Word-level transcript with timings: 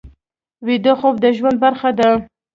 ویده 0.67 0.93
خوب 0.99 1.15
د 1.23 1.25
ژوند 1.37 1.57
برخه 1.63 1.89
ده 1.99 2.09